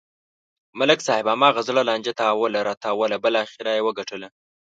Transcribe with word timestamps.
ملک 0.79 0.99
صاحب 1.07 1.25
هماغه 1.33 1.61
زړه 1.69 1.81
لانجه 1.89 2.13
تاووله 2.21 2.59
راتاووله 2.69 3.17
بلاخره 3.25 3.71
و 3.81 3.87
یې 3.89 3.95
گټله. 3.99 4.27